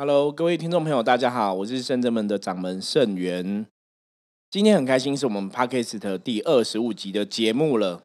[0.00, 3.66] Hello，各位听众朋友，大家好，我是圣真门的掌门圣元。
[4.50, 8.00] 今天很开心，是我们 Podcast 第二十五集的节目了。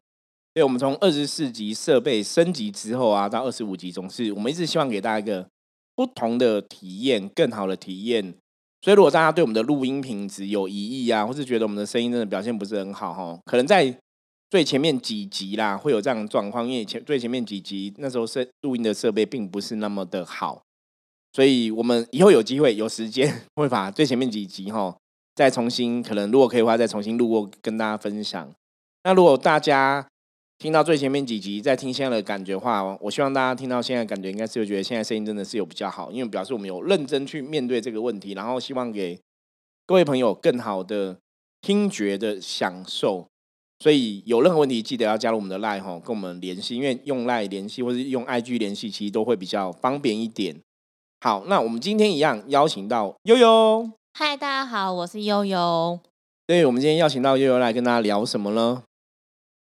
[0.52, 5.48] 对，我们从二十四集设备升级之后啊，到二十五集，总是我们一直希望给大家一个
[5.94, 8.34] 不同的体验，更好的体验。
[8.82, 13.98] 所以，如果大家对我们的录音品质有疑义啊，或是觉得我们的声音真的表现不是很好哈，可能在
[14.50, 20.60] 最前面几集啦，会有这样的状况，因为前最前面几集那时候设录音的设备并不是那么的好，
[21.36, 24.96] 所以我们以后有机会有时间 会把最前面几集哈
[25.34, 28.50] 再重新，可能如果可以的话再重新录过跟大家分享。
[29.04, 30.08] 那如果大家
[30.58, 39.20] 听到最前面几集再听现在的感觉话，我希望大家听到现在感觉应该是会觉得现在声音真的是有比较好，因为表示我们有认真去面对这个问题，然后希望给
[39.84, 41.18] 各位朋友更好的
[41.60, 43.26] 听觉的享受。
[43.80, 50.58] 所以有任何问题，记得要加入我们的 Line 哈，跟我们联系，因为用 Line 联系或是用 IG 联系，其实都会比较方便一点。
[51.20, 53.90] 好，那我们今天一样邀请到悠悠。
[54.12, 55.98] 嗨，大家好，我是悠悠。
[56.46, 58.82] 对，我们今天邀请到悠悠来跟大家聊什么呢？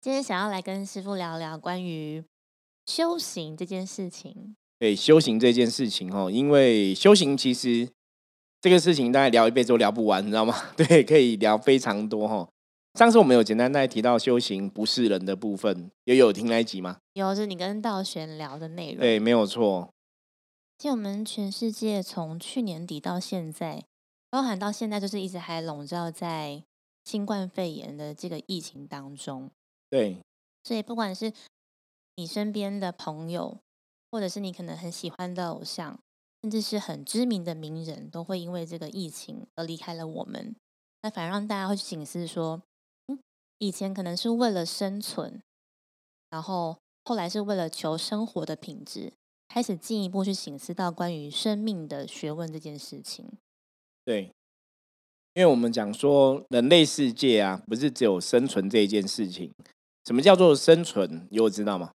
[0.01, 2.23] 今天想要来跟师傅聊聊关于
[2.87, 4.57] 修行这件事情。
[4.81, 7.89] 对，修行这件事情哦，因为修行其实
[8.61, 10.55] 这个事情大概聊一辈子都聊不完，你知道吗？
[10.77, 12.47] 对，可以聊非常多哈。
[12.99, 16.99] 上次我们有简单在提到修行不是人的部分，也有听那一集吗？
[17.15, 18.99] 有，是你跟道玄聊的内容。
[18.99, 19.89] 对，没有错。
[20.79, 23.85] 其实我们全世界从去年底到现在，
[24.31, 26.63] 包含到现在，就是一直还笼罩在
[27.05, 29.51] 新冠肺炎的这个疫情当中。
[29.89, 30.19] 对。
[30.63, 31.33] 所以不管是
[32.17, 33.59] 你身边的朋友，
[34.11, 35.99] 或者是你可能很喜欢的偶像，
[36.43, 40.55] 甚至是很知名的名人，都会因为这个疫情而离开了我们。
[41.03, 42.63] 那反而让大家会去警示说。
[43.59, 45.41] 以前可能是为了生存，
[46.29, 49.13] 然后后来是为了求生活的品质，
[49.55, 53.25] 开始进一步去醒思到关于生命的学问这件事情。
[54.05, 54.33] 对，
[55.35, 59.53] 因为我们讲说人类世界啊，不是只有生存这一件事情。
[60.05, 61.29] 什么叫做生存？
[61.31, 61.93] 有知道吗？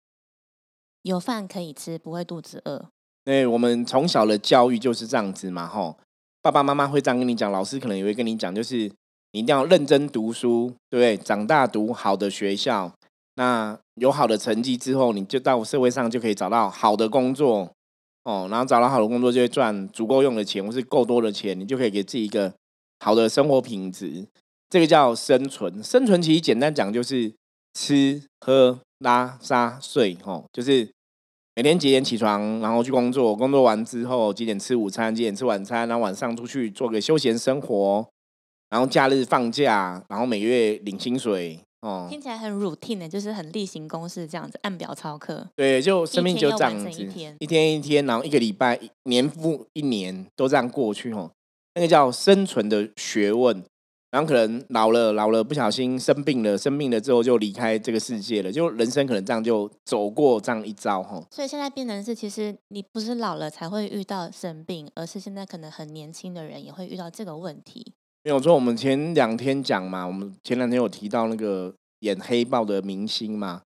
[1.02, 2.88] 有饭可以吃，不会肚子饿。
[3.24, 5.98] 对，我们从小的教育就是这样子嘛，吼，
[6.40, 8.88] 爸爸妈妈会这样跟你讲，老师可能也会跟你讲，就是。
[9.32, 11.14] 你一定要认真读书，对不对？
[11.14, 12.90] 长大读好的学校，
[13.34, 17.70] 那有好的成绩之后，你就到社会上就可以找到好的工作
[18.24, 18.48] 哦。
[18.50, 22.52] 然后找到好的工作，就会赚足够用的钱，或是够多的钱，你就可以给自己一个
[23.00, 24.26] 好的生活品质。
[24.70, 25.82] 这个叫生存。
[25.82, 27.32] 生存其实简单讲就是
[27.74, 30.88] 吃喝拉撒睡，吼，就是
[31.54, 38.06] 每天几点起床，然后去工作，工作完之后几点吃午餐，几点吃晚餐，然后晚上出去做个休闲生活。
[38.70, 45.48] 然后假日放假，然后每月领薪水，哦，听起来很 routine 的，就是很例行公事这样子，按表操课。
[45.54, 46.90] 对，就生命就这样子，
[47.38, 51.30] 一天一天，然后一个礼拜、年复一年都这样过去，哦，
[51.74, 53.64] 那个叫生存的学问。
[54.10, 61.22] 然后可能老了，老了不小心生病了，生病了之后就离开这个世界了，就人生可能这样就走过这样一遭，哈。
[61.30, 67.92] 所以现在变成是，其实你不是老了才会遇到生病，而是现在可能很年轻的人也会遇到这个问题。
[68.28, 73.62] 没有错，我们前两天讲嘛，我们前两天有提到那个演黑豹的明星嘛，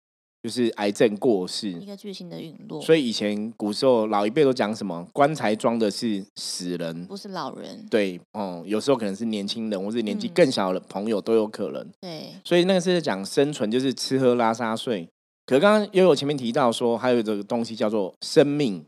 [0.44, 2.82] 就是癌症过世，一个巨星的陨落。
[2.82, 7.88] 所以以前古时候老一辈都讲什么，棺材装的是死人，不是老人。
[7.90, 11.88] 对，哦，有时候可能是年轻人，或是年纪更小的朋友都有可能。
[12.02, 15.08] 对，所以那个是讲生存，就是吃喝拉撒睡。
[15.46, 18.84] 可刚刚又有前面提到说，还有这个东西叫做生命。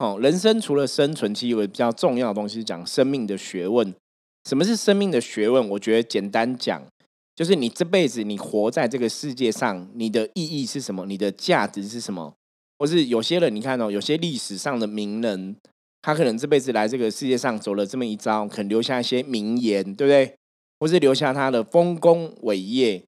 [0.00, 3.94] 哦，人生除了生存，其实有比较重要的东西，是讲生命的学问。
[4.48, 5.68] 什么是生命的学问？
[5.68, 6.82] 我觉得简单讲，
[7.36, 11.04] 就是你这辈子你活在这个世界上，你的意义是什么？
[11.04, 12.32] 你的价值是什么？
[12.78, 15.54] 或是有些人，你看哦，有些历史上的名人，
[16.00, 20.34] 他可能这辈子来这个世界上走了这么一遭，可能留下一些名言，对不对？
[20.80, 23.04] 或是留下他的丰功伟业，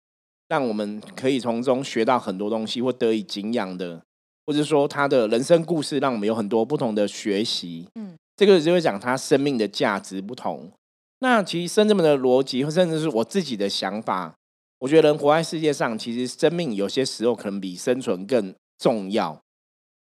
[0.49, 4.03] 让我们可以从中学到很多东西，或得以敬仰的，
[4.45, 7.87] 或者说他的人生故事，让我们有很多不同的学习。
[7.95, 10.73] 嗯，这个就会讲他生命的价值不同。
[11.21, 14.35] 那其实生这么的逻辑，甚至是我自己的想法，
[14.79, 19.41] 我觉得人活在世界上，其实生命有些时候可能比生存更重要。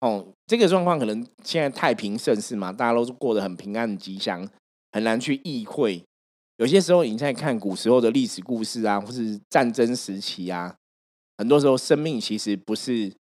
[0.01, 4.45] 哦，这个状况可能现在太平盛世嘛，大家都是过得很平安、吉祥，
[4.91, 6.03] 很难去意会。
[6.57, 10.75] 有些时候你在看古时候的历史故事啊，或是战争时期啊，
[11.37, 13.13] 很多时候生命其实不是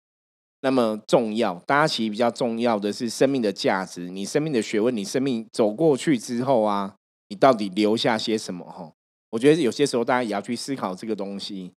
[0.62, 1.54] 那么重要。
[1.64, 6.96] 大家其实比较重要的是生命的价值，你生命的学问，你生命走过去之后啊。
[7.34, 8.64] 到底留下些什么？
[8.70, 8.92] 哈，
[9.30, 11.72] 我觉得有些时候大家也要去思考这个东西。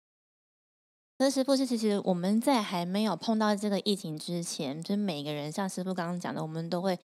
[1.20, 7.00] 那师傅是，其实我们在还没有碰到这个疫情之前，就是每个人像师傅刚刚讲的，我们都会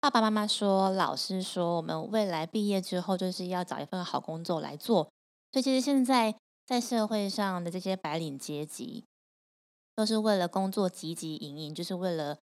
[0.00, 5.10] 爸爸妈妈说，老师说，我们未来毕业之后就是要找一份好工作来做。
[5.52, 6.34] 所以其实现在
[6.66, 9.04] 在社会上的这些白领阶级，
[9.94, 12.38] 都是为了工作汲汲营营，就是为了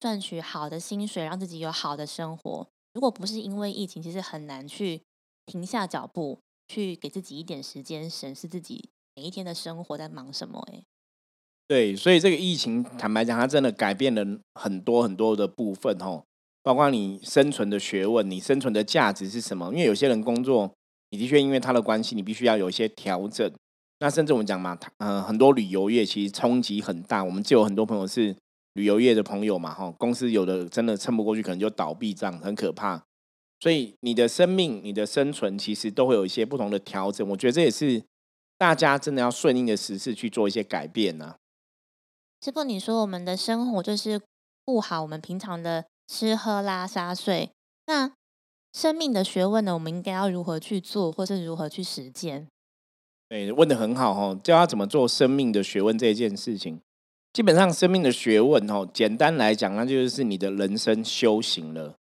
[0.00, 2.66] 赚取好的薪水，让自己有好的生活。
[2.96, 5.02] 如果不是因为疫情，其实很难去
[5.44, 10.66] 停下脚步，去给自己一点时间审视自己每一天的生活在忙什么。
[10.72, 10.82] 哎，
[11.68, 16.24] 对，所以这个疫情，坦白讲，它真的改变了很多很多的部分哦。
[16.62, 19.66] 包括你生存的学问，你生存的价值是什么？
[19.74, 20.72] 因为有些人工作，
[21.10, 23.52] 你的确因为他的关系，你必须要有一些调整。
[23.98, 27.22] 那甚至我们讲嘛，嗯，很多旅游业其实冲击很大。
[27.22, 28.34] 我们就有很多朋友是
[28.76, 33.04] 旅游业的朋友嘛，哈，公司有的真的撑不过去，可能就倒闭，这样很可怕。
[33.58, 37.28] 所以你的生命、你的生存，其实都会有一些不同的调整。
[37.30, 38.00] 我觉得这也是
[38.56, 41.36] 大家真的要顺应的时事去做一些改变呢。
[42.44, 44.20] 师傅，你说我们的生活就是
[44.64, 45.86] 顾好我们平常的。
[46.08, 47.50] 吃喝拉撒睡，
[47.88, 48.12] 那
[48.72, 49.74] 生命的学问呢？
[49.74, 52.46] 我们应该要如何去做，或是如何去实践？
[53.28, 56.80] 对，问的很好哦，教他怎么做生命的学问这件事情。
[57.36, 61.94] 基本上，生命的学问哦，简单来讲，那就是你的人生修行了。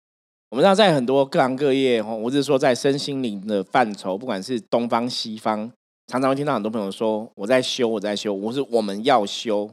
[0.50, 5.70] 我们知道，在很多各行各业哦，我是说在身心灵的范畴，不管是东方西方，
[6.08, 9.70] 常常会听到很多朋友说：“我在修，我在修。”我是我们要修。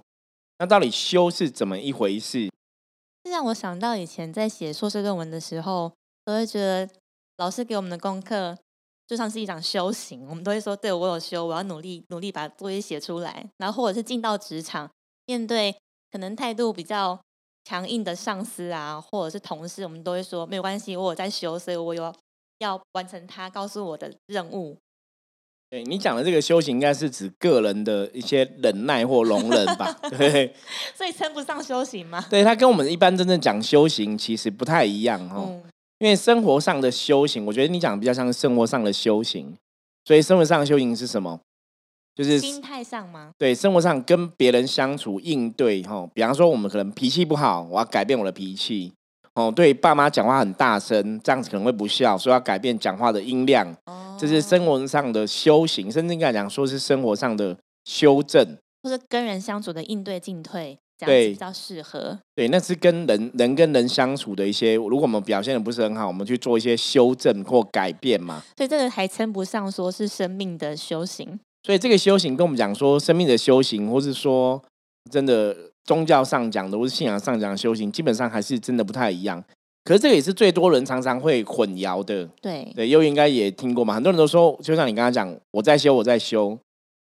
[0.58, 2.50] 那到底修是怎么一回事？
[3.22, 5.92] 这让我想到以前在写硕士论文的时候，
[6.24, 6.88] 都会觉得
[7.36, 8.58] 老师给我们的功课
[9.06, 10.26] 就像是一场修行。
[10.28, 14.90] 我们都会说：“对我有修，我要努力努力把作业写出来。”然后或者是进到职场，
[15.32, 15.74] 面对
[16.10, 17.18] 可能态度比较
[17.64, 22.14] 强硬的上司啊，或者是同事，我们都会说：“没有关系，我有在修，所以我有
[22.58, 24.76] 要完成他告诉我的任务。”
[25.70, 29.90] 对你讲的这个修行，应该是指个人的一些忍耐或容忍吧？
[30.18, 30.54] 对，
[30.94, 32.22] 所以称不上修行吗？
[32.28, 35.62] 对，它跟我们一般真正讲修行其实不太一样哦。
[36.00, 39.56] 因为生活上的修行，我觉得你讲比较像生活上的修行。
[40.04, 41.40] 所以生活上的修行是什么？
[42.14, 43.30] 就是心态上吗？
[43.38, 48.92] 对，生活上跟别人相处应对哈，比方说我们可能脾气不好，我要改变我的脾气。
[49.34, 53.66] 哦，对，爸妈讲话很大声，这样子可能会不孝，所以要改变讲话的音量。
[53.86, 57.56] 哦，这是生活上的修行，甚至应该讲说是生活上的
[57.86, 58.44] 修正，
[58.82, 62.18] 或者跟人相处的应对进退，这样子比较适合。
[62.34, 68.42] 对，那是跟人人跟人相处的一些，如果我们表现的不是很好，我们去做一些修正或改变嘛。
[68.58, 71.40] 所以这个还称不上说是生命的修行。
[71.62, 74.62] 所以这个修行跟我们讲说生命的修行，或是说
[75.10, 75.56] 真的。
[75.84, 79.42] 宗教上讲的，或是信仰上讲的修行，基本上还是真的不太一样。
[79.82, 82.24] 可是这个也是最多人常常会混淆的。
[82.40, 83.92] 对对，又应该也听过嘛。
[83.92, 86.56] 很多人都说，就像你刚刚讲，我在修，我在修。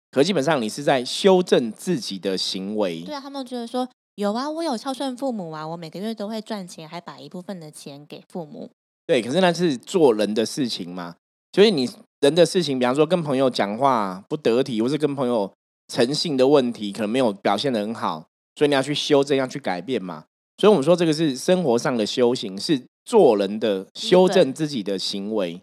[0.09, 3.01] 可基本上你是在修正自己的行为。
[3.01, 8.67] 对啊，他们觉得说有啊，我有孝顺父母啊，我每个月都会赚钱，还把一部分的钱给父母。
[9.05, 11.17] 对，可是那是做人的事情嘛。
[11.53, 11.89] 所以你
[12.21, 15.51] 人的事情，比方说跟朋友讲话不得体，或是跟朋友
[15.87, 18.25] 诚信的问题，可能没有表现的很好。
[18.55, 20.25] 所以你要去修正，要去改变嘛。
[20.57, 25.59] 所以我们说这个是生活上的修行，是做人的修正自己的行为。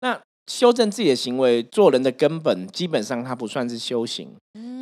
[0.00, 4.28] 那修正自己的行为，做人的根本，基本上它不算是修行。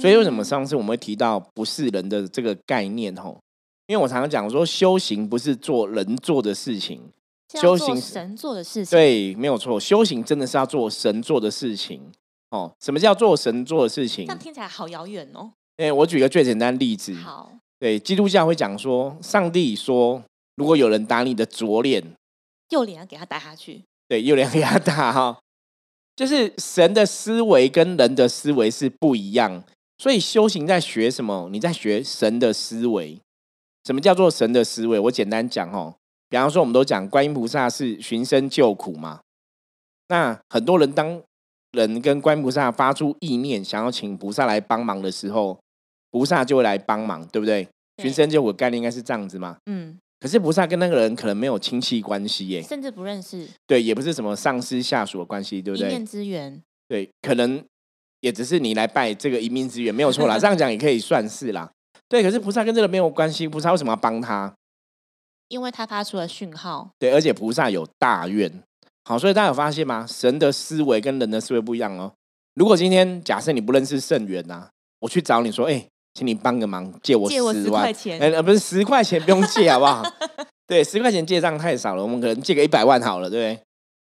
[0.00, 3.14] 所以为什么上次我们会提到不是人的这个概念？
[3.14, 3.38] 吼，
[3.87, 7.00] 因为我常常讲说，修行不是做人做的事情，
[7.61, 8.90] 修行神做的事情。
[8.90, 12.00] 对，没有错，修行真的是要做神做的事情。
[12.50, 14.26] 哦，什么叫做神做的事情？
[14.26, 15.52] 这样听起来好遥远哦。
[15.76, 17.14] 哎，我举个最简单的例子。
[17.14, 20.23] 好，对，基督教会讲说，上帝说，
[20.56, 22.14] 如果有人打你的左脸，
[22.68, 23.82] 右脸要给他打下去。
[24.06, 25.38] 对，右脸给他打哈。
[26.14, 29.64] 就是神的思维跟人的思维是不一样，
[29.97, 31.49] 所以修行在学什么？
[31.50, 33.18] 你在学神的思维。
[33.85, 34.99] 什么叫做神的思维？
[35.00, 35.94] 我简单讲哦，
[36.32, 39.20] 比方说，我们都讲观音菩萨是寻声救苦嘛。
[40.08, 41.22] 那很多人当。
[41.74, 45.58] 人跟观音菩萨发出意念，想要请菩萨来帮忙的时候，
[46.10, 47.66] 菩萨就会来帮忙，对不对？
[47.96, 49.56] 寻声救苦概念应该是这样子嘛？
[49.64, 49.96] 嗯。
[50.20, 53.48] 可是菩萨跟那个人可能没有亲戚关系耶，甚至不认识。
[53.66, 55.88] 对，也不是什么上司下属的关系，对不对？
[55.88, 56.62] 一面之缘。
[56.86, 57.64] 对，可能
[58.20, 60.36] 也只是你来拜这个一面之缘，没有错啦。
[60.38, 61.72] 这样讲也可以算是啦。
[62.06, 64.52] 对，可是菩萨跟这个没有关系，菩萨为什么要帮他？
[65.52, 66.88] 因为他发出了讯号。
[66.99, 68.50] 对，而且菩萨有大愿。
[69.04, 70.06] 好，所以大家有发现吗？
[70.09, 72.11] 神的思维跟人的思维不一样哦。
[72.54, 78.18] 如果今天假设你不认识圣元呐，我去找你说，哎，请你帮个忙，借我十万块钱。
[78.18, 80.02] 哎，不是十块钱不用借好不好？
[80.66, 83.62] 对，十块钱借账太少了，我们可能借个一百万好了，对不对？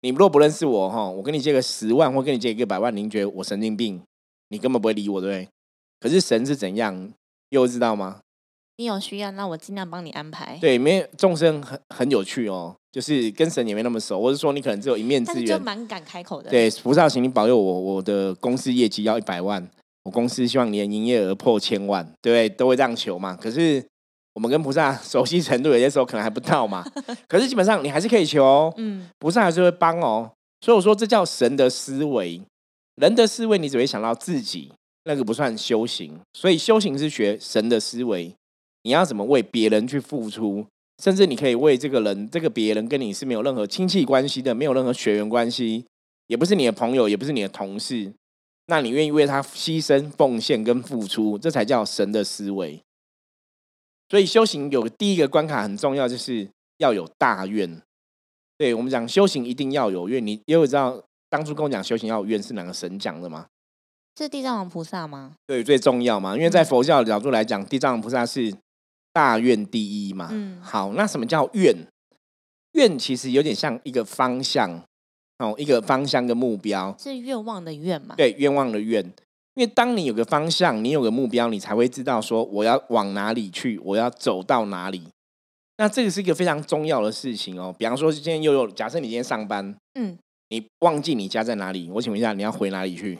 [0.02, 4.00] 你如果不认识我哈，我跟你借个十万，或跟你借一个百万，您觉得我神经病？
[4.50, 5.48] 你根本不会理我，对不对？
[5.98, 7.10] 可是神是怎样？
[7.48, 8.20] 又知道吗？
[8.76, 10.58] 你有需要，那我尽量帮你安排。
[10.60, 15.58] 对，没有众生很很有趣哦，就是跟神也没那么熟，或者说你可能只有一面之缘就。
[15.60, 16.50] 蛮敢开口的。
[16.50, 19.64] 对，菩萨，请你保佑我，我的公司业绩要一百万，
[20.02, 22.48] 我公司希望年营业额破千万，对不对？
[22.48, 23.36] 都会这样求嘛。
[23.36, 23.84] 可是
[24.32, 26.84] 我们跟菩萨 熟悉程度，有些时候可能还不到嘛。
[27.28, 30.28] 可是基本上你还是可以求哦，嗯，菩萨还是会帮哦。
[30.60, 32.40] 所以我说这叫神的思维，
[32.96, 34.72] 人的思维你只会想到自己，
[35.04, 36.18] 那个不算修行。
[36.32, 38.34] 所以修行是学神的思维，
[38.84, 40.64] 你要怎么为别人去付出，
[41.02, 45.84] 甚至你可以为这个人，这个别人跟你是没有任何亲戚关系的，没有任何血缘关系，
[46.28, 48.12] 也不是你的朋友，也不是你的同事，
[48.66, 52.80] 那你愿意为他牺牲、奉献跟付出，这才叫神的思维。
[54.10, 56.48] 所以修行有个第一个关卡很重要，就是
[56.78, 57.80] 要有大愿。
[58.56, 63.46] 对我们讲修行一定要有愿，你因为知道当初跟我讲修行要有愿是哪个神讲的吗？
[64.16, 65.32] 是地藏王菩萨吗？
[65.44, 68.54] 对，最重要嘛，因为在嗯佛教的角度来讲，地藏王菩萨是
[69.14, 70.28] 大愿第一嘛。
[70.30, 71.74] 嗯好，那什么叫愿？
[72.72, 74.82] 愿其实有点像一个方向
[75.38, 76.94] 哦，一个方向跟目标。
[76.98, 78.16] 是愿望的愿嘛？
[78.16, 79.02] 对，愿望的愿。
[79.54, 85.04] 因为当你有个方向，你有个目标，你才会知道说我要往哪里去，我要走到哪里。
[85.78, 87.72] 那这个是一个非常重要的事情哦。
[87.78, 90.18] 比方说，今天又有，假设你今天上班，嗯，
[90.48, 93.16] 你忘记你家在哪里，我请问一下，你要回哪里去？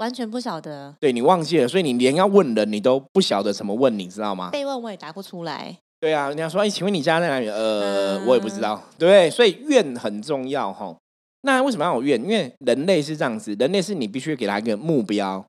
[0.00, 4.50] 完全不晓得，对你忘记了，所以你连要问人，你都不晓得怎么问，你知道吗？
[4.50, 5.76] 被问我也答不出来。
[6.00, 7.46] 对啊，人家说，哎，请问你家在哪里？
[7.50, 9.28] 呃，嗯我也不知道，对？
[9.28, 10.96] 所以愿很重要哈。
[11.42, 12.18] 那为什么要有愿？
[12.22, 15.44] 因为人类是这样子，人类是你必须给他一个目标，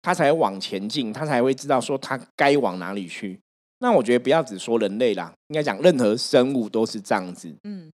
[0.00, 3.38] 他才会往前进，他才会知道说他该往哪里去。
[3.80, 7.54] 那我觉得不要只说人类啦，应该讲任何生物都是这样子。
[7.64, 7.90] 嗯，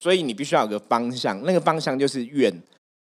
[0.00, 2.52] 所以你必须要有个方向，那个方向就是愿。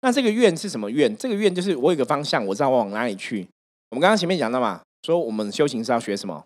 [0.02, 1.16] 那这个愿是什么愿？
[1.16, 3.48] 这个愿就是我有个方向，我知道我往哪里去。
[3.90, 6.44] 我们刚刚前面讲到嘛，说我们修行是要学什么？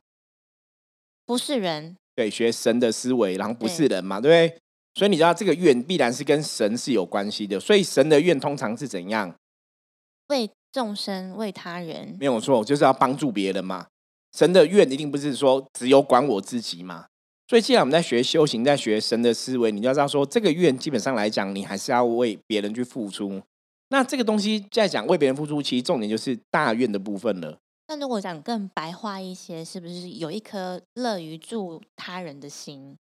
[1.25, 4.59] 不是人，对，学神的思维，然后不是人嘛，对不对？
[4.95, 7.59] 所以你知道这个愿必然是跟神是有关系的。
[7.59, 9.35] 所以神的愿通常是怎样？
[10.29, 12.17] 为众生，为他人。
[12.21, 13.87] 没有错，就是要帮助别人嘛。
[14.33, 17.07] 神的愿一定不是说只有管我自己嘛。
[17.49, 23.41] 所以既然我们在学修行，在学神的思维，你就要知道说，这个愿基本上来讲，你还是要为别人去付出。
[23.91, 27.57] 那这个东西在讲为别人付出，其实重点就是大愿的部分了。
[27.89, 32.97] 那如果讲更白话一些，是不是有一颗乐于助他人的心？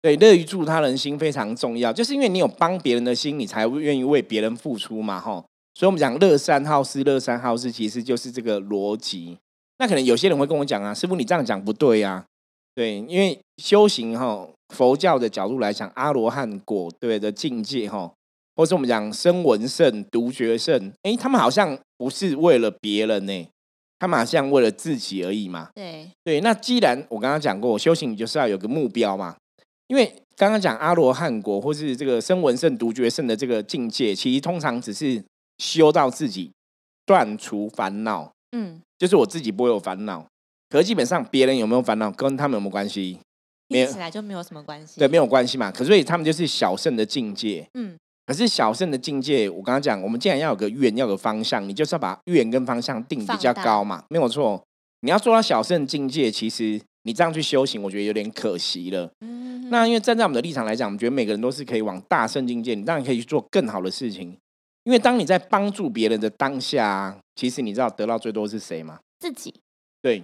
[0.00, 5.44] 对，乐于助他人心非常重要，就是因为你有帮别人的心，你才会愿意为别人付出嘛，吼。
[5.74, 9.36] 所以，我们讲乐善好施，乐善好施，其实就是这个逻辑。
[9.78, 12.24] 那可能有些人会跟我讲啊，师傅你这样讲不对呀、
[12.74, 18.12] 对，因为修行哈，佛教的角度来讲，阿罗汉果对的境界哈，
[18.56, 23.46] 或是我们讲声闻圣、独觉圣，诶，他们好像不是为了别人呢，
[23.98, 25.68] 他们好像为了自己而已嘛。
[25.74, 29.36] 对，对，那既然我刚刚讲过，修行你就是要有个目标嘛。
[29.86, 35.22] 因为刚刚讲阿罗汉果或是这个声闻圣、独觉圣的这个境界，其实通常只是
[35.58, 36.50] 修到自己
[37.06, 40.26] 断除烦恼，嗯，就是我自己不会有烦恼。
[40.74, 43.16] 可是基本上别人有没有烦恼，跟他们有没有关系？
[43.68, 44.98] 没有听起来就没有什么关系。
[44.98, 45.70] 对，没有关系嘛。
[45.70, 47.64] 可所以他们就是小圣的境界。
[47.74, 54.60] 嗯，可是小圣的境界，我刚刚讲，我们既然要有个愿，要有个方向，你就是要把愿跟方向定比较高嘛，没有错。
[55.02, 59.08] 你要做到小圣境界，其实你这样去修行，我觉得有点可惜了。
[59.20, 64.36] 嗯，那因为站在我们的立场来讲，我们觉得每个人都是可以往大圣境界，你当然可以去做更好的事情。
[64.82, 68.98] 因为当你在帮助别人的当下啊，其实你知道得到最多是谁吗？
[69.20, 69.54] 自己，
[70.02, 70.20] 对，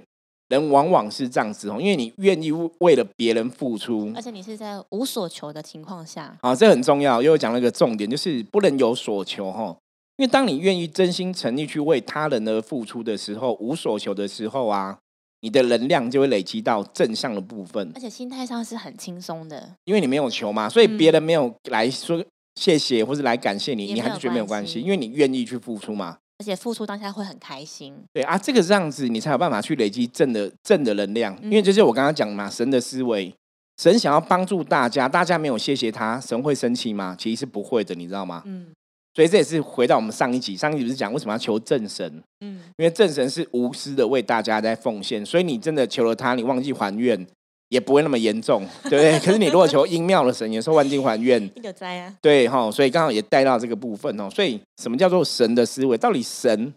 [0.51, 7.23] 人往往是这样子哦，因为你愿意为了别人付出而，且你是在无所求的情况下，啊，这很重要。
[7.23, 9.77] 又讲了一个重点，就是不能有所求哈。
[10.17, 14.99] 因为当你愿意真心诚意去为他人而付出的时候，无所求的时候啊，
[15.43, 18.01] 你的能量就会累积到正向的部分而。
[18.01, 19.71] 且心态上是很轻松的。
[19.85, 22.23] 因为你没有求嘛，所以嗯别人没有来说
[22.57, 26.19] 谢谢或是来感谢你，你还是觉得没有关系，因为你愿意去付出嘛。
[26.41, 31.39] 而且付出当下会很开心，对啊，这个这样子，你才有办法去累积正的正的能量。
[31.43, 33.31] 因为就是我刚刚讲嘛，神的思维，
[33.77, 37.15] 神想要帮助大家，大家没有谢谢他，神会生气吗？
[37.19, 38.43] 其实是不会的，你知道吗？
[38.47, 38.69] 嗯
[39.13, 42.23] 所以这也是回到我们上一集，上一集不是讲为什么要求正神？
[42.43, 47.27] 嗯，因为正神是无私的为大家在奉献，所以你真的求了他，你忘记还愿
[47.71, 49.19] 也不会那么严重， 对不对？
[49.19, 54.29] 可是你如果求阴庙的神，有时候忘记还愿，一个灾啊，对哈，所以刚好也带到这个部分哦。
[54.29, 55.97] 所以什么叫做神的思维？
[55.97, 56.73] 到底神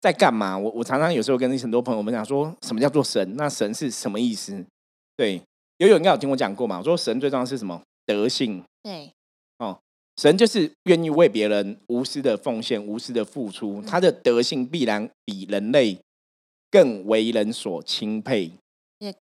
[0.00, 0.58] 在干嘛？
[0.58, 3.36] 我我常常有时候跟很多朋友们讲说，什么叫做神？
[3.36, 4.64] 那神是什么意思？
[5.16, 5.40] 对，
[5.78, 6.78] 有有应该有听我讲过嘛？
[6.78, 7.80] 我说神最重要是什么？
[8.04, 8.62] 德性。
[8.82, 9.12] 对，
[10.16, 15.98] 神就是愿意为别人无私的奉献、无私的付出，他的德性必然比人类
[16.70, 18.50] 更为人所钦佩。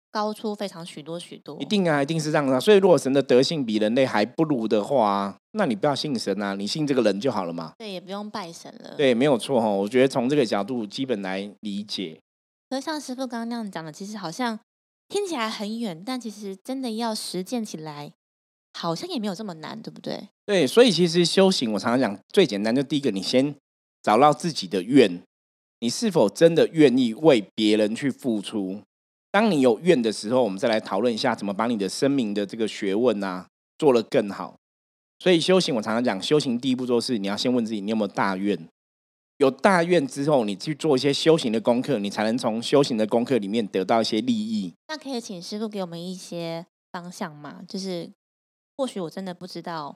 [0.10, 1.58] 也高出非常许多许多。
[1.60, 2.60] 一定啊，一定是这样的。
[2.60, 7.74] 所以，如果神的德性比人类还不如的话，那你不要信神啊，你信这个人就好了嘛。
[7.78, 8.96] 对，也不用拜神了。
[8.98, 9.70] 对，没有错哈。
[9.70, 12.20] 我觉得从这个角度基本来理解。
[12.70, 14.60] 可像师傅刚刚那样讲的，其实好像
[15.08, 18.12] 听起来很远，但其实真的要实践起来，
[18.74, 20.30] 好像也没有这么难，对不对？
[20.46, 23.56] 对，所以其实修行，我常常讲最简单，就第一个，你先
[24.04, 25.22] 找到自己的愿，
[25.80, 28.82] 你是否真的愿意为别人去付出？
[29.32, 34.56] 当你有愿的时候，我们再来讨论一下怎么把你的生命的这个学问啊做得更好。
[35.20, 38.58] 所以修行，我常常讲，修行第一步就是你要先问自己，你有没有大愿？
[39.38, 44.74] 有大愿之后，你去做一些修行的功课，你才能从修行的功课里面得到一些利益。
[44.88, 47.62] 那可以请师傅给我们一些方向吗？
[47.68, 48.10] 就是
[48.76, 49.96] 或许我真的不知道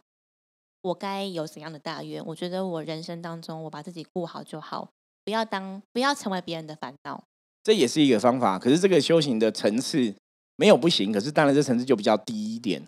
[0.82, 2.24] 我该有怎样的大愿。
[2.28, 4.90] 我觉得我人生当中，我把自己顾好就好，
[5.26, 7.24] 不要当不要成为别人的烦恼。
[7.64, 8.60] 这也是一个方法。
[8.60, 10.14] 可是这个修行的层次
[10.58, 12.86] 没有不行，可是当然这层次就比较低一点。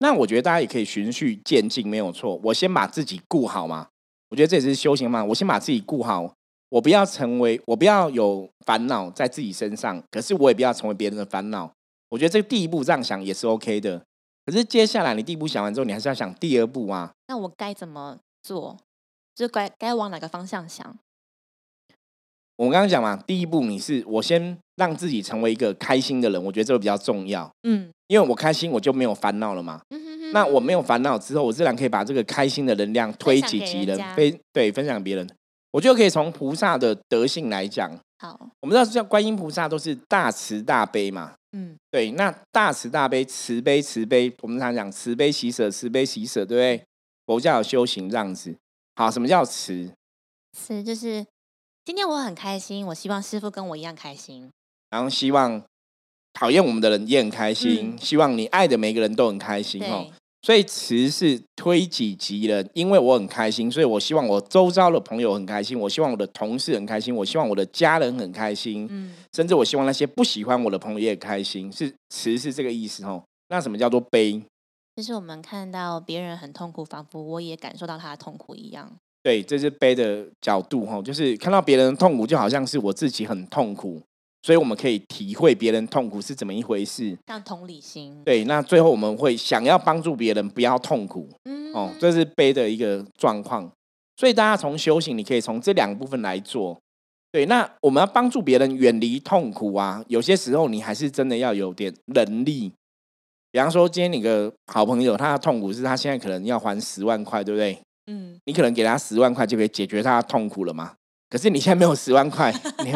[0.00, 2.38] 那我觉得大家也可以循序渐进，没有错。
[2.44, 3.88] 我先把自己顾好嘛。
[4.30, 5.24] 我觉得这也是修行嘛。
[5.24, 6.32] 我先把自己顾好，
[6.68, 11.72] 我不要成为，我不要有烦恼在自己身上，可是我也不要成为别人的烦恼。
[12.10, 14.02] 我觉得这个第一步这样想也是 OK 的。
[14.46, 17.10] 可是接下来你第一步想完之后，你还是要想第二步啊。
[17.26, 18.78] 那我该怎么做？
[19.34, 20.96] 就该该往哪个方向想？
[22.58, 27.48] 我刚刚讲嘛，第一步你是我先让自己成为一个开心的人，我觉得这个比较重要。
[27.62, 29.80] 嗯，因为我开心，我就没有烦恼了嘛。
[30.32, 35.24] 那我没有烦恼之后，我自然可以把这个开心的能量推给别人，分对分享别人。
[35.70, 37.90] 我就可以从菩萨的德性来讲。
[38.18, 41.34] 好，我们知道叫观音菩萨都是大慈大悲嘛。
[41.52, 46.84] 嗯，对，那大慈大悲，慈悲慈悲，我们常讲慈悲喜舍，慈悲喜舍，对不对？
[47.24, 48.54] 佛教修行这样子。
[48.96, 49.92] 好，什么叫慈？
[50.52, 51.24] 慈就是
[51.88, 54.50] 今天我很开心，我希望师傅跟我一样开心，
[54.90, 55.62] 然后希望。
[56.34, 60.06] 讨厌我们的人也很开心，希望你爱的每个人都很开心哦。
[60.42, 71.72] 所以词是推己及人，因为我很开心，所以我希望我周遭的朋友很开心，我希望我的同事很开心，我希望我的家人很开心，嗯，甚至我希望那些不喜欢我的朋友也开心。
[71.72, 73.24] 是词是这个意思哦。
[73.48, 74.42] 那什么叫做悲？
[74.94, 78.92] 就是我们看到别人很痛苦，仿佛我也感受到他的痛苦一样。
[79.22, 84.00] 对，这是悲的角度哈，就是看到别人痛苦，就好像是我自己很痛苦。
[84.40, 88.22] 所以我们可以体会别人痛苦是怎么一回事，像同理心。
[88.24, 91.28] 对，那最后我们会想要帮助别人，不要痛苦。
[91.44, 93.70] 嗯，哦，这是悲的一个状况。
[94.16, 96.78] 所以大家从修行，你可以从这两个部分来做。
[97.32, 102.72] 对，那我们要帮助别人远离痛苦啊，有些时候你还是真的要有点能力。
[103.50, 107.76] 比方说，今天你个好朋友，他的痛苦是他现在可能要还十万块，对不对？
[108.08, 110.94] 嗯，你可能给他十万块就可以解决他的痛苦了吗？
[111.30, 112.50] 可是你现在没有十万块，
[112.82, 112.92] 你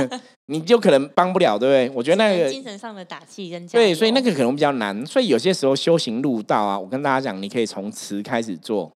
[0.47, 1.97] 你就可能帮不了，对不对？
[1.97, 5.05] 我觉得那个精神上的打气跟对，所以那个可能比较难。
[5.05, 8.91] 所以有些时候修行路道啊，我跟大家讲，你可以从词开始做，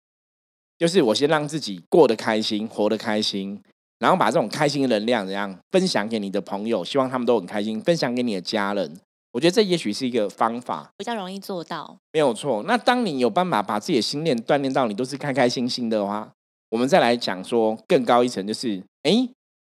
[0.78, 3.60] 就是我先让自己过得开心，活得开心，
[3.98, 8.96] 然后把这种开心的能量怎样分享给你的朋友，希望他们都很开心，分享给你的家人。
[9.34, 12.62] 我觉得这也许是一个方法，比较容易做到，没有错。
[12.68, 16.30] 那当你有办法把自己的心念锻炼到你都是开开心心的话。
[16.70, 19.28] 我们再来讲说更高一层，就是哎，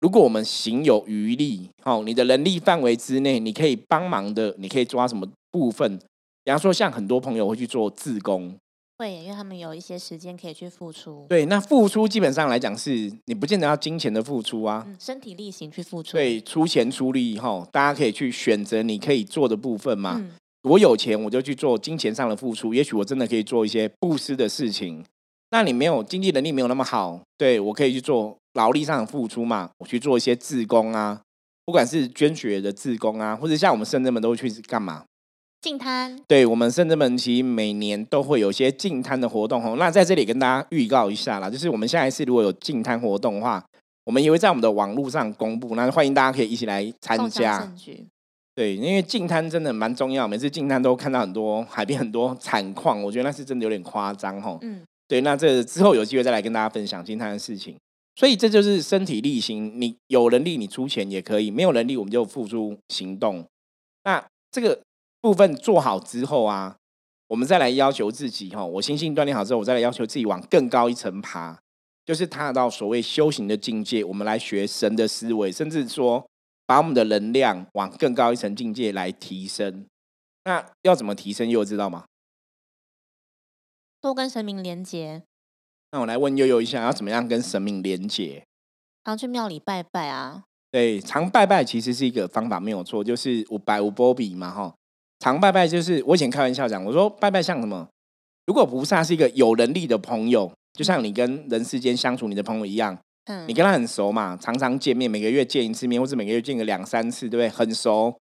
[0.01, 5.99] 如果我们行有余力，好，你的能力范围之内，你可以帮忙的，你可以抓什么部分？
[6.45, 8.55] 比方说，像很多朋友会去做自工，
[8.99, 11.27] 会，因为他们有一些时间可以去付出。
[11.29, 16.13] 对，那付出基本上来讲，是你不见得要金钱的付出啊，身体力行去付出。
[16.13, 20.25] 对，出钱出力哈，大家可以去选择你可以做的部分嘛。
[20.63, 25.05] 我有钱，我就去做金钱上的付出，也许我真的可以做一些布施的事情。
[25.51, 29.71] 那你没有经济能力没有那么好，对我可以去做劳力上的付出嘛？
[29.79, 31.21] 我去做一些自工啊，
[31.65, 35.05] 不管是捐血的自工啊，或者像我们圣人们都会去干嘛？
[35.61, 36.19] 净滩。
[36.29, 39.77] 对我们圣人们其实每年都会有一些净滩的活动哦。
[39.79, 43.64] 那在这里跟大家预告一下啦，就是我们下一次如果有净滩活动的话，
[44.05, 47.73] 我们也会在我们的网络上公布，那欢迎大家可以一起来参加。
[48.55, 54.59] 对，因为净滩真的蛮重要，每次净滩都看到很多海边很多惨况，我觉得那是真的有点夸张哦。
[54.62, 54.83] 嗯。
[55.09, 57.77] 对，那这之后有机会再来跟大家分享净滩的事情。
[58.16, 63.45] 所以这就是身体力行，你有能力你出钱也可以，没有能力我们就付出行动。
[64.05, 64.81] 那这个
[65.20, 66.76] 部分做好之后啊，
[67.29, 71.59] 我们再来要求自己哈，我心性锻炼好之后，我再来要求自己往更高一层爬，
[72.05, 74.05] 就是踏到所谓修行的境界。
[74.05, 76.29] 我们来学神的思维，甚至说
[76.66, 79.87] 把我们的能量往更高一层境界来提升。
[80.44, 81.48] 那要怎么提升？
[81.48, 82.05] 又知道吗？
[84.00, 85.24] 多跟神明连接。
[85.90, 88.44] 那我来问悠悠一下，要怎么样跟神明连接？
[89.05, 90.44] 常去庙里拜拜啊。
[90.70, 94.74] 对，常拜拜其实是一个方法，没有错，就是五拜五波比嘛，哈。
[95.18, 97.88] 常拜拜就是我以前开玩笑讲，我说拜拜像什么？
[98.46, 107.48] 如果菩萨是一个有能力的朋友，就像你跟人世间相处你的朋友一样，嗯你跟他很熟嘛，常常见面，每个月见一次面，或者每个月见个两三次，对不对？
[107.48, 108.14] 很熟。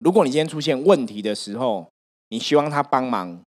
[0.00, 1.88] 如果你今天出现问题的时候，
[2.30, 3.40] 你希望他帮忙，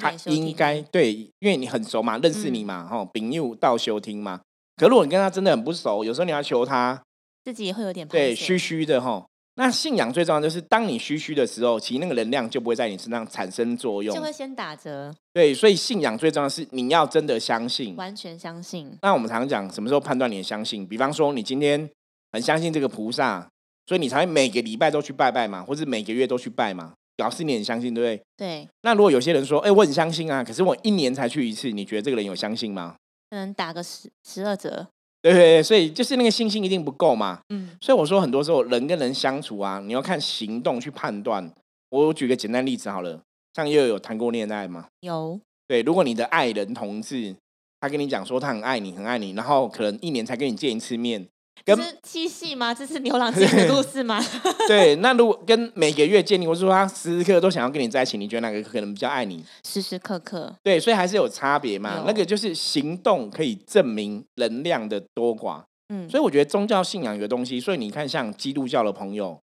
[0.00, 4.40] 他应该对，因为你很熟嘛，认识你嗯嘛，哈、朋友到修听嘛。
[4.76, 7.00] 可如果你跟他真的很不熟，有时候你要求他，
[7.44, 9.24] 自己也会有点对，拍虚虚的哈。
[9.58, 14.20] 那信仰最重要就是，当你虚虚的时候，其实那个能量就不会在你身上产生作用就。
[14.20, 17.96] 会先打折，对，所以信仰最重要是你要真的相信。
[17.96, 18.94] 完全相信。
[19.00, 20.86] 那我们常常讲，什么时候判断你的相信？
[20.86, 21.88] 比方说，你今天
[22.32, 23.48] 很相信这个菩萨，
[23.86, 28.22] 所以你才会每个礼拜都去拜拜嘛，或者每个月都去拜嘛，表示你很相信，对不对？
[28.36, 32.94] 对，那如果有些人说，哎、我很相信啊，可是我一年才去一次，你觉得这个人有相信吗？
[33.30, 34.86] 可能打个十十二折。
[35.26, 37.40] 对对对，所以就是那个信心一定不够嘛。
[37.48, 41.52] 嗯，所以我说，很多时候人跟人相处啊，你要看行动去判断。
[41.90, 43.20] 我举个简单例子好了，
[43.54, 44.86] 像又有谈过恋爱吗？
[45.00, 47.34] 有对，如果你的爱人同志，
[47.80, 51.26] 他跟你讲说他很爱你，很爱你，然后可能一年才跟你见一次面，
[51.64, 52.72] 跟七夕吗？
[52.72, 54.22] 这是牛郎织女的故事吗？
[54.68, 59.44] 对，那如果跟每个月见你，或是说他时时刻刻都想要跟你在一起，你觉得哪个可能比较爱你？
[59.66, 62.02] 时时刻刻，对，所以还是有差别嘛。
[62.04, 65.62] 那有个就是行动可以证明能量的多寡。
[65.88, 69.40] 嗯，所以我觉得宗教信仰有个东西，所以你看，像基督教的朋友，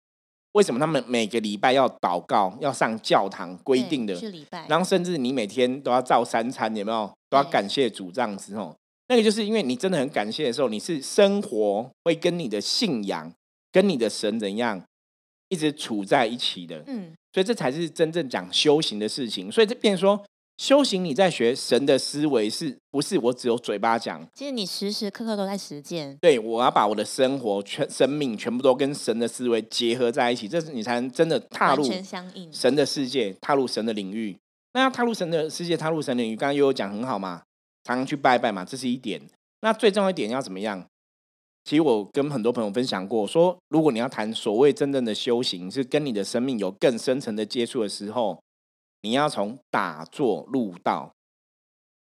[0.52, 7.10] 为什么他们每个礼拜要祷告，要上教堂规定的，去礼拜，然后甚至你每天都要照三餐，有没有？
[7.30, 8.74] 都要感谢主这样子哦。
[9.12, 13.30] 那个就是因为你真的很感谢的时候，你是生活会跟你的信仰、
[13.70, 14.82] 跟你的神怎样
[15.50, 19.52] 一直处在一起的，嗯，所以这才是真正讲修行的事情。
[19.52, 20.24] 所以这变说，
[20.56, 24.26] 修行你在学神的思维，是不是我只有嘴巴讲？
[24.32, 31.84] 其实你时时刻刻都在实践，对，我要把我的生活、全生命全部都跟神的思维结合在一起，这是你才能真的踏入。
[32.50, 34.38] 神的世界，踏入神的领域。
[34.72, 37.42] 那要踏入神的世界，踏入神的领域，刚刚又有讲很好嘛，
[37.84, 39.20] 常常去拜拜嘛，这是一点。
[39.60, 40.84] 那最重要一点要怎么样？
[41.64, 48.42] 其实我跟很多朋友分享过，说如果你要谈所谓真正的修行，是跟你的生命有更深层的接触的时候，
[49.02, 51.12] 你要从打坐入道。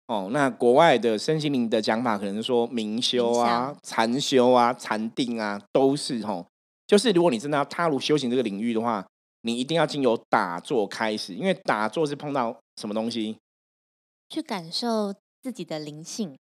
[0.06, 6.46] 哦，那国外的身心灵的讲法，可能是说明修啊、禅修啊、禅定啊，都是吼。
[6.86, 9.06] 就是如果你真的要踏入修行这个领域的话，
[9.42, 13.36] 你一定要经由打坐开始，因为打坐是碰到什么东西？
[14.28, 16.36] 去感受自己的灵性，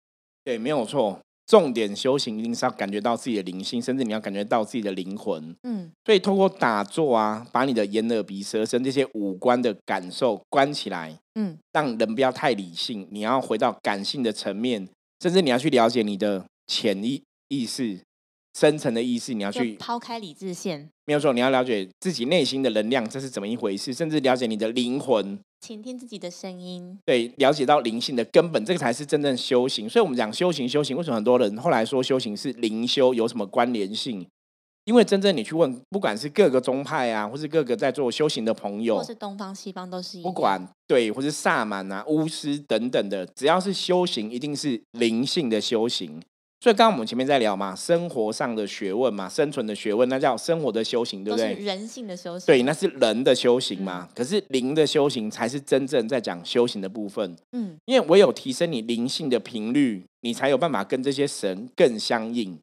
[0.44, 1.20] 对，没有错。
[1.48, 5.56] 重点修行一定是要感觉到自己的灵性，甚至你要感觉到自己的灵魂。
[5.62, 14.90] 嗯，所以通过打坐啊，把你的眼、耳、鼻、舌、身这些五官的感受关起来，嗯，让人不要太理性，你要回到感性的层面，
[15.22, 18.00] 甚至你要去了解你的潜意意识、
[18.58, 29.90] 深层的意识，你要去抛开理智线，没有错，你要了解自己内心的能量，这是怎么一回事，甚至了解你的灵魂，倾听自己的声音，对，了解到灵性的根本，这个才是真正修行。
[29.90, 34.24] 所以，我们讲修行，修行为什么很多人后来说修行是灵修有什么关联性？
[34.84, 40.32] 因为真正你去问，不管是各个宗派啊，或是各个在做修行的朋友或，是东方西方都是一样。
[40.32, 46.22] 不管对，或是萨满啊、巫师等等的，只要是修行，一定是灵性的修行。
[46.62, 51.54] 所以，刚刚我们前面在聊嘛，生活上的学问嘛，生存的学问，那叫生活的修行，对不对？
[51.54, 52.46] 人性的修行。
[52.48, 54.10] 对，那是人的修行嘛。
[54.16, 62.58] 可是灵的修行才是真正在讲修行的部分，嗯，因为唯有提升你灵性的频率，你才有办法跟这些神更相应，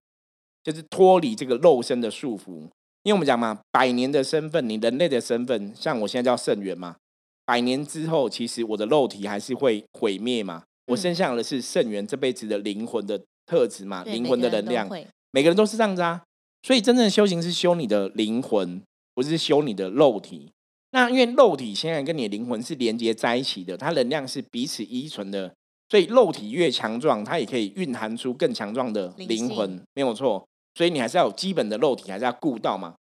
[0.64, 2.68] 就是脱离这个肉身的束缚。
[3.04, 6.96] 因为我们讲嘛，百年的身份，你人类的身份，像我现在叫圣元嘛，
[7.44, 10.64] 百年之后，其实我的肉体还是会毁灭嘛。
[10.86, 13.20] 我嗯身上的是圣元这辈子的灵魂的
[13.52, 14.88] 特质嘛，灵魂的能量。
[15.30, 16.22] 每个人都是这样子啊。
[16.62, 18.80] 所以真正的修行是修你的灵魂，
[19.14, 20.50] 不是修你的肉体。
[20.92, 25.52] 那因为肉体现在跟你的灵魂是连接在一起的，它能量是彼此依存的，
[25.90, 30.46] 所以肉体越强壮，它也可以蕴含出更强壮的灵魂，没有错。
[30.74, 32.94] 所以你还是要有基本的肉体，还是要顾到嘛，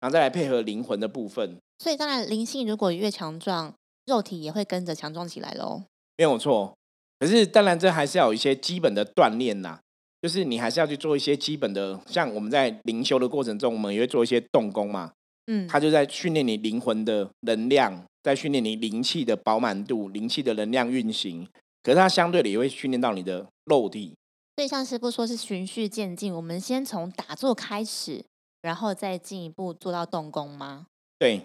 [0.00, 3.74] 然后再来配合灵魂的部分，所以当然灵性如果越强壮，
[4.06, 5.82] 肉体也会跟着强壮起来喽。
[6.16, 6.74] 没有错。
[7.18, 9.80] 可是当然，这还是要有一些基本的锻炼啦。
[10.22, 15.12] 就是你还是要去做一些基本的，像我们在灵修的过程中，我们也会做一些动功嘛。
[15.46, 21.48] 嗯，它就在训练你灵魂的能量，在训练你灵气的饱满度、灵气的能量运行。
[21.82, 24.14] 可是它相对的也会训练到你的肉体。
[24.56, 28.22] 所以像师傅说是循序渐进，我们先从打坐开始，
[28.60, 30.86] 然后再进一步做到动功吗？
[31.18, 31.42] 对，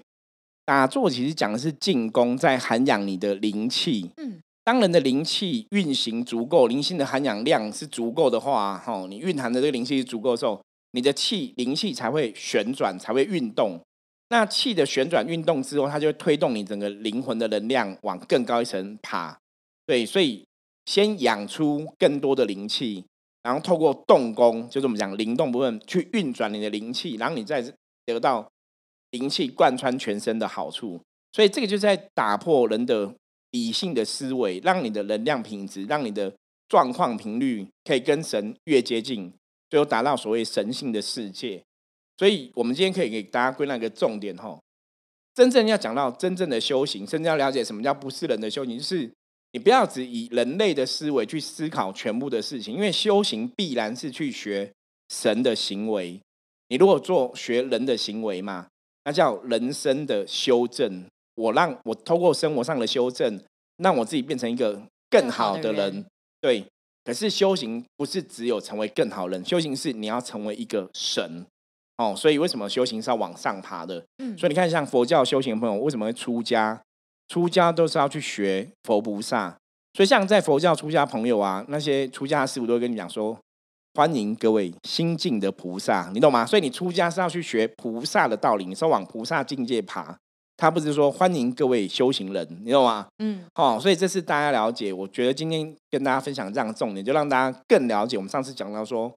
[0.66, 4.12] 打坐其实讲的是进攻，在涵养你的灵气。
[4.18, 10.60] 嗯，当人的灵气运行足够，灵性的含氧量是足够的话，哈，你蕴含的这个灵气是足够的时候，
[10.94, 13.80] 你的气灵气才会旋转，才会运动。
[14.30, 19.38] 那气的旋转运动之后，它就会推动你整个灵魂的能量往更高一层爬。
[19.86, 20.44] 对，所以
[20.88, 23.06] 先养出更多的灵气，
[23.44, 27.64] 然后透过动功，就是我们讲灵动部分去运转你的灵气，然后你再
[28.04, 28.50] 得到
[29.12, 31.00] 灵气贯穿全身的好处。
[31.34, 33.14] 所以这个就是在打破人的
[33.56, 36.30] 理性的思维，让你的能量品质，让你的
[36.68, 39.32] 状况频率可以跟神越接近，
[39.70, 41.64] 最后达到所谓神性的世界。
[42.18, 44.60] 所以，我们今天可以给大家归纳一个重点哈，
[45.34, 49.10] 真正要讲到真正的修行，甚至要了解什么叫不是人的修行，就是
[49.54, 54.70] 你不要只以人类的思维去思考全部的事情，因为修行必然是去学
[55.08, 56.20] 神的行为。
[56.68, 58.68] 你如果做学人的行为嘛，
[59.06, 61.06] 那叫人生的修正。
[61.36, 63.40] 我让我通过生活上的修正，
[63.78, 66.06] 让我自己变成一个更好的人。
[66.42, 66.66] 对，
[67.04, 71.46] 可是修行不是只有成为更好人，修行是你要成为一个神。
[71.98, 74.04] 哦，所以为什么修行是要往上爬的？
[74.18, 76.82] 嗯，所以你看，像佛教修行的朋友，为什么会出家？
[77.30, 79.58] 出家都是要去学佛菩萨。
[79.94, 83.38] 所以，像在佛教出家朋友啊，那些出家师傅都会跟你讲说
[83.96, 86.46] ：“欢迎各位新进的菩萨。”你懂吗？
[86.46, 90.18] 所以你出家是要去学菩萨的道理，你是往菩萨境界爬。
[90.58, 93.08] 他不是说欢迎各位修行人，你懂吗？
[93.20, 94.94] 嗯，哦，所以这是大家了解。
[94.94, 99.14] 我觉得今天跟大家分享这样的重点，就让大家更了解我们上次讲到说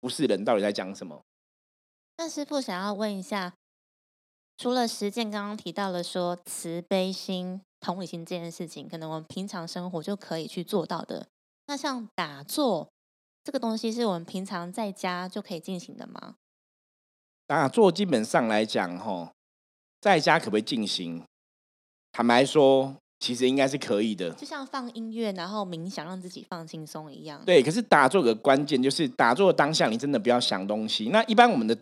[0.00, 1.20] 不是人到底在讲什么。
[2.18, 3.54] 那师傅想要问一下，
[4.58, 11.26] 除了实践刚刚提到了说慈悲心、同理心这件事情，可能我们平常生活就可以去做到的。
[11.66, 12.88] 那像打坐
[13.42, 16.34] 这个东西，是我们平常在家就可以进行的吗？
[17.46, 19.32] 打坐基本上来讲，哈，
[20.02, 21.22] 在家可不可以进行？
[22.10, 24.32] 坦白说，其实应该是可以的。
[24.32, 27.40] 就像放音乐，然后冥想，让自己放轻松一样。
[27.46, 31.10] 对，可是打坐有个关键，就是打坐当下，你真的不要想东西。
[31.10, 31.78] 那一般我们的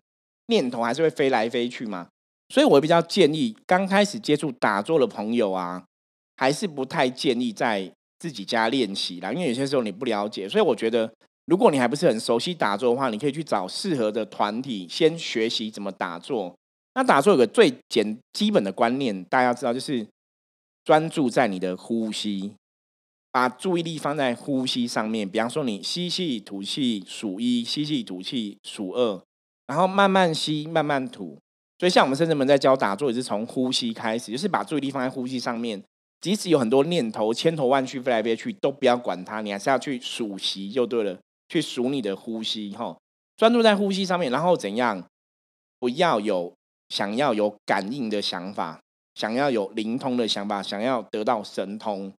[0.48, 2.08] 念头还是会飞来飞去嘛，
[2.50, 5.82] 所以我比较建议刚开始接触打坐的朋友啊，
[6.36, 11.10] 还是不太建议在自己家练习啦，因为有些时候你不了解，所以我觉得
[11.46, 16.54] 如果你还不是很熟悉打坐的话，你可以去找适合的团体先学习怎么打坐。
[17.00, 20.06] 那打坐有个最简基本的观念，大家要知道就是
[20.84, 22.52] 专注在你的呼吸，
[23.32, 25.26] 把注意力放在呼吸上面。
[25.26, 29.18] 比方说你吸气吐气数一，吸气吐气数二。
[29.66, 31.38] 然后慢慢吸，慢慢吐。
[31.78, 35.82] 所以像我们深圳们在教打坐，也是从呼吸开始，就是把注意力放在呼吸上面。
[36.20, 42.94] 即使有很多念头千头万绪飞来飞去，都不要管它，你还是要去数息就对了，去数你的呼吸，哈，
[43.38, 44.30] 专注在呼吸上面。
[44.30, 45.02] 然后怎样？
[45.78, 46.52] 不要有
[46.90, 48.78] 想要有感应的想法，
[49.14, 52.12] 想要有灵通的想法，想要得到神通。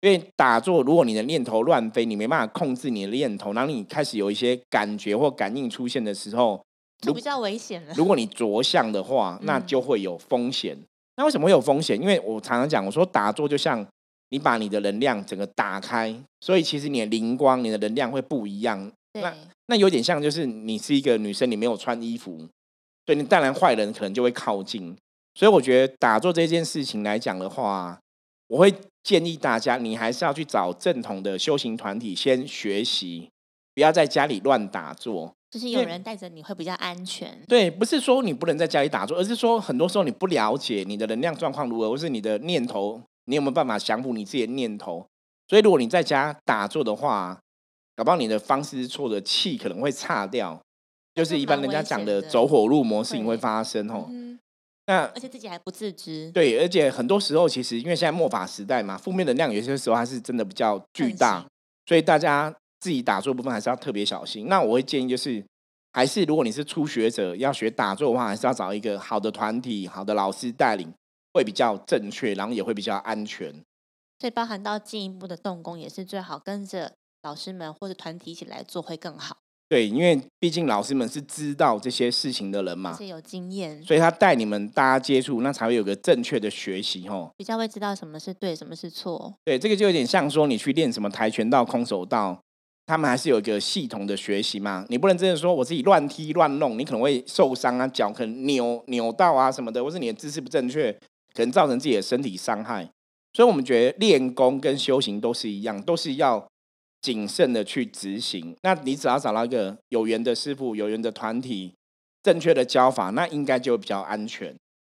[0.00, 6.60] 因为打坐，如果你的念头乱飞，你没办法控制你的念头，然后你开始有一些感觉或感应出现的时候。
[7.00, 7.92] 就比较危险了。
[7.96, 10.74] 如果你着相的话， 那就会有风险。
[11.16, 12.00] 那为什么会有风险？
[12.00, 13.84] 因为我常常讲，我说打坐就像
[14.30, 18.90] 你把你的能量整个打开，所以其实你的灵光、你的能量会不一样。
[19.20, 19.34] 那
[19.66, 22.46] 那有点像，就是你是一个女生，你没有穿衣服，
[23.06, 24.96] 所以你当然坏人可能就会靠近。
[25.34, 27.98] 所以我觉得打坐这件事情来讲的话，
[28.46, 33.28] 我会建议大家，你还是要去找正统的修行团体先学习，
[33.74, 35.34] 不要在家里乱打坐。
[35.50, 37.40] 就是有人带着你会比较安全。
[37.46, 45.06] 对，不是说你不能在家里打坐，而是说很多时候你不了解你的能量状况如何，或是你的念头，你有没有办法降服你自己的念头？
[45.48, 47.38] 所以如果你在家打坐的话，
[47.94, 50.60] 搞不好你的方式是错的，气可能会差掉，
[51.14, 54.08] 就是一般人家讲的走火入魔事情会发生哦。
[54.86, 56.30] 那而且自己还不自知。
[56.32, 61.46] 对，而且很多时候其实因为现在末法时代嘛，负面能量有些时候还是真的比较巨大，
[61.86, 62.54] 所以大家。
[62.80, 64.46] 自己打坐部分还是要特别小心。
[64.46, 65.42] 那我会建议就是，
[65.94, 70.92] 还是如果你是初学者要学打坐的话，还是要找一个好的团体、好的老师带领，
[71.32, 73.50] 会比较正确，然后也会比较安全。
[74.18, 79.38] 所以包含到进一步的动工，也是最好跟着老师们或者团体一起来做会更好。
[79.68, 89.34] 对，因为毕竟老师们是知道这些事情的人嘛，是有经验，所以他带你们大家接触，那才会有个正确的学习吼，比较会知道什么是对，什么是错。
[89.44, 92.40] 对，这个就有点像说你去练什么跆拳道、空手道。
[92.86, 100.92] 他们还是有一个系统的学习嘛，你不能真的说我自己乱踢乱弄，你可能会受伤啊，脚可能扭扭到啊什么的，或是你的姿势不正确，
[101.32, 102.86] 可能造成自己的身体伤害。
[103.32, 106.46] 所以，我们觉得练功跟修行都是一样，都是要
[107.04, 108.56] 谨慎的去执行。
[108.62, 111.74] 那你只要找到一个有缘的师傅、有缘的团体、
[112.22, 114.54] 正确的教法，那应该就比较安全。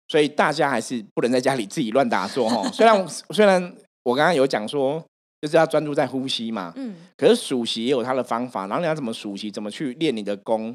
[0.06, 2.62] 所以，大家还是不能在家里自己乱打坐哈。
[2.70, 5.04] 虽然虽然我刚刚有讲说。
[5.42, 10.74] 就是要专注在呼吸嘛，嗯，可是数息也有它的方法，然后你要怎么数息，怎么去练你的功，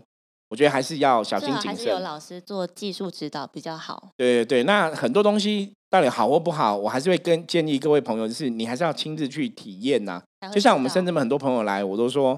[0.52, 2.00] 我觉得还是要小心谨慎还是有。
[2.00, 4.10] 老师做技术指导比较好。
[4.18, 10.22] 对对对，那很多东西到底好或不好，我还是会跟建议各位朋友，就是你还是要亲自去体验呐、
[10.54, 12.38] 就像我们深圳们很多朋友来，我都说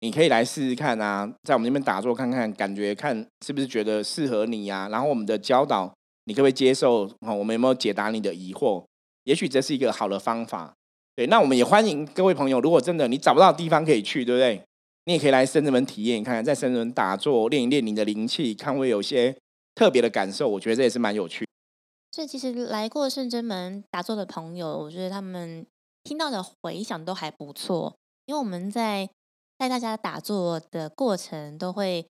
[0.00, 5.90] 你可以来试试看啊，在我们那边打坐看看，感觉看是不是觉得适合你呀、然后我们的教导，
[6.26, 7.10] 你可不可以接受？
[7.20, 8.84] 哦，我们有没有解答你的疑惑？
[9.24, 10.74] 也许这是一个好的方法。
[11.14, 14.62] 对，那我们也欢迎各位朋友，如果真的你找不到地方可以去，对不对？
[15.06, 19.36] 你也可以来深圳门体验看看，在深圳门打坐练一练你的灵气，看会有些
[19.74, 20.48] 特别的感受。
[20.48, 21.50] 我觉得这也是蛮有趣的。
[22.10, 25.64] 所以其实来过圣真门打坐的朋友，我觉得他们
[26.02, 27.94] 听到的回响都还不错，
[28.26, 29.08] 因为我们在
[29.56, 32.04] 带大家打坐的过程，都会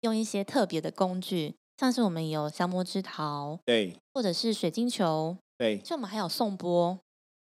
[0.00, 6.98] 用一些特别的工具，像是我们有降魔之桃，对或者是水晶球，对，就我们还有颂钵，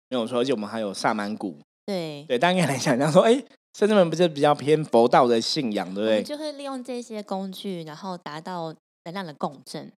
[0.09, 1.57] 没有错，而且我们还有萨满鼓。
[1.85, 3.43] 对，对，大家可以来想象说，哎，
[3.77, 6.23] 深圳门不是比较偏佛道的信仰，对不对？
[6.23, 8.73] 就会利用这些工具，然后达到
[9.05, 9.91] 能量的共振。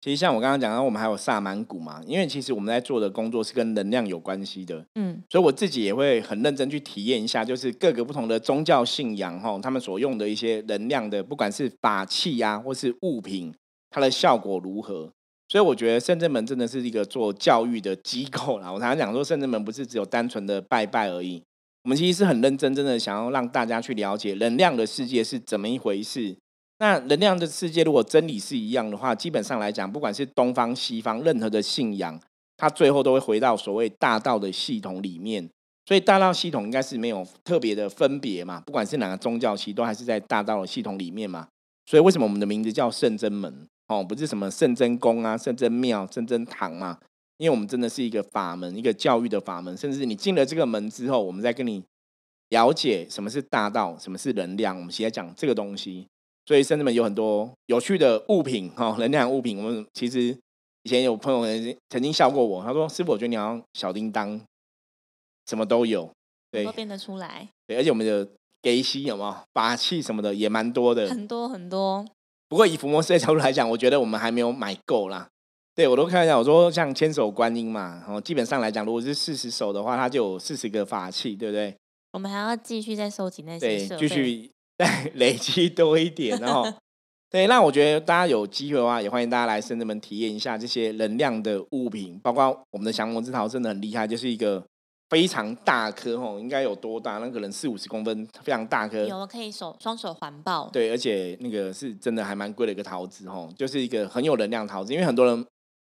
[0.00, 13.54] 其实像我刚刚讲到，我们还有萨满鼓嘛，因为其实我们在做的工作是跟能量有关系的，嗯，所以我自己也会很认真去体验一下，就是各个不同的宗教信仰哈，他们所用的一些能量的，不管是法器呀、或是物品，
[13.90, 15.12] 它的效果如何。
[15.48, 18.72] 所以我觉得圣正门真的是一个做教育的机构啦。
[18.72, 21.44] 我常常讲说，圣正门不是只有单纯的拜拜而已，
[21.84, 26.36] 我们其实是很认真，真的想要让大家去了解能量的世界是怎么一回事。
[26.78, 32.20] 那能量的世界如果真理是一样的话，基本上来讲，不管是东方西方，任何的信仰，
[32.56, 35.48] 它最后都会回到所谓大道的系统里面。
[35.84, 41.48] 所以大道系统应该是没有特别的分别嘛，不管是哪个宗教，其实都还是在大道的系统里面嘛。
[41.86, 43.66] 所以为什么我们的名字叫圣真门？
[43.88, 46.98] 哦，不是什么圣真宫啊、圣真庙、圣真堂嘛？
[47.42, 51.82] 因为我们真的是一个法门，一个教育的法门，甚至你进了这个门之后，我们再跟你
[52.50, 56.06] 了解什么是大道，什么是能量，我们现在讲这个东西。
[56.46, 59.58] 所以甚至们有很多有趣的物品哈、哦，能量物品。
[59.58, 60.36] 我们其实
[60.84, 64.40] 以前有朋友曾经笑过我，他说：“师傅，我觉得你好像小叮当，
[65.46, 66.08] 什么都有。”
[66.52, 68.28] 对都变得出来，对，而且我们的
[68.60, 71.08] 给息有没有法器什么的也蛮多的。
[71.08, 72.04] 很多很多。
[72.46, 75.26] 不过以伏魔师的角度来讲，我觉得我们还没有买够啦。
[75.74, 81.74] 对我都看一下，我说像千手观音嘛，然后基本上来讲，如果是四十手的话，它就有四十个法器，对不对？
[82.12, 86.70] 我们还要继续再收集那些对，继续再 累积多一点，然后
[87.30, 94.62] 对，那我觉得大家有机会的话，也欢迎大家来深圳门体验一下这些能量的物品，包括我们的降魔之桃真的很厉害，就是一个
[95.08, 97.16] 非常大颗哦，应该有多大？
[97.16, 99.06] 那可能四五十公分，非常大颗。
[99.06, 105.46] 有可以手双手环抱，对，而且那个是真的还蛮贵的一个桃子哦，就是一个很有能量桃子，因为很多人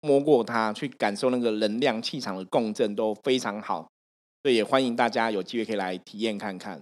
[0.07, 3.89] 摸过它，去感受那个能量气场的共振都非常好，
[4.41, 6.81] 所以也欢迎大家有机会可以来体验看看。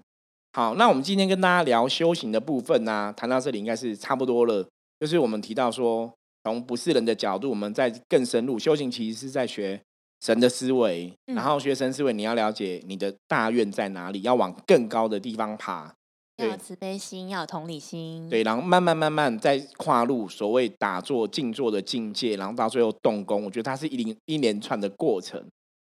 [0.53, 4.65] 好，那我们今天跟大家聊修行的部分呢、谈到这里应该是差不多了。
[4.99, 9.81] 就是我们提到说，从不是人的角度，我们在更深入修行，其实是在学
[10.21, 15.93] 神的思维，嗯然后学神思维，你要了解你的大愿在哪里，要往更高的地方爬。
[16.37, 23.45] 对要有慈悲心，要有同理心，对，然后慢慢慢慢再跨入所谓打坐、静坐的境界，然后到最后动工。
[23.45, 25.41] 我觉得它是一连一连串的过程。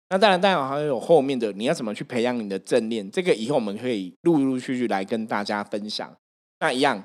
[0.09, 6.15] 那当然，当然还有后面的，你要怎么去培养你的正念，这个以后我们可以陆陆续续来跟大家分享。
[6.59, 7.03] 那一样，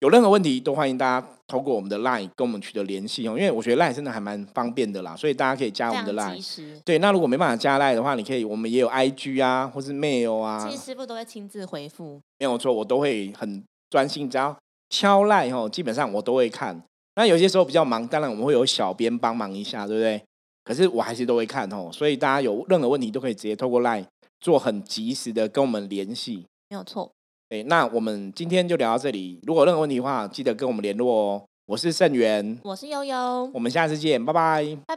[0.00, 6.82] 有任何问题都欢迎大家透过我们的 LINE 跟我们取得联系哦，因为我觉得 LINE 真的还蛮方便的啦，所以大家可以加我们的 LINE。
[6.84, 14.54] 对，那如果没办法加 LINE 的话，你可以，我们也有 IG 啊，或是 Mail 啊，其实师傅都会亲自回复，没有错，我都会很专心，只要
[14.90, 16.82] 敲 LINE 哦，基本上我都会看。
[17.14, 20.22] 那有些时候比较忙，当然我们会有小编帮忙一下，对不对？
[20.62, 24.04] 可是我还是都会看哦，所以大家有任何问题都可以直接透过 LINE
[24.40, 26.44] 做很及时的跟我们联系。
[26.68, 27.10] 没有错。
[27.48, 29.40] 对，那我们今天就聊到这里。
[29.46, 31.44] 如果有任何问题的话，记得跟我们联络哦。
[31.66, 34.96] 我是盛元，我是悠悠，我们下次见，拜拜拜。